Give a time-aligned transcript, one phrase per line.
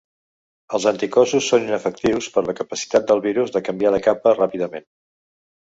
[0.77, 4.93] Els anticossos són inefectius per la capacitat del virus de canviar de capa ràpidament.